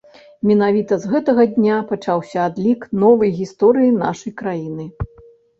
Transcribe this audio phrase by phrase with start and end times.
[0.51, 4.91] Менавіта з гэтага дня пачаўся адлік новай гісторыі нашай краіны.